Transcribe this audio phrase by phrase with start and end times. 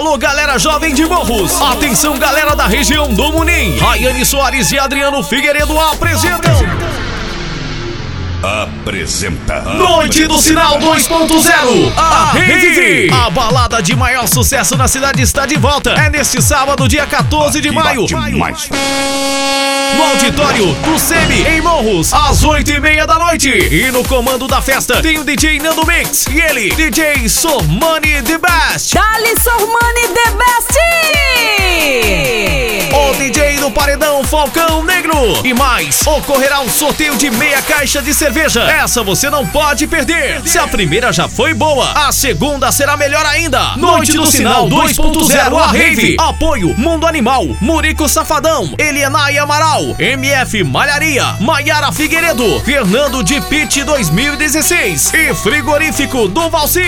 [0.00, 1.60] Alô, galera jovem de Morros.
[1.60, 3.76] Atenção, galera da região do Munim.
[3.76, 6.54] Rayane Soares e Adriano Figueiredo apresentam.
[8.42, 9.60] Apresenta.
[9.60, 11.92] Noite do Sinal 2.0.
[11.98, 13.12] A Rede.
[13.12, 15.90] A balada de maior sucesso na cidade está de volta.
[15.90, 18.06] É neste sábado, dia 14 de maio.
[18.06, 18.70] Demais.
[19.96, 23.48] No auditório do SEMI, em Morros, às 8 e meia da noite.
[23.48, 28.38] E no comando da festa tem o DJ Nando Mix e ele, DJ Sormani The
[28.38, 28.94] Best.
[28.94, 30.59] Dali Sormani The Best!
[33.80, 35.40] Paredão Falcão Negro.
[35.42, 38.60] E mais, ocorrerá um sorteio de meia caixa de cerveja.
[38.60, 40.42] Essa você não pode perder.
[40.46, 43.76] Se a primeira já foi boa, a segunda será melhor ainda.
[43.78, 46.14] Noite do Sinal 2.0 a Rave.
[46.20, 55.14] Apoio Mundo Animal, Murico Safadão, Elianai Amaral, MF Malharia, Maiara Figueiredo, Fernando de Pitt 2016
[55.14, 56.82] e Frigorífico do Valci.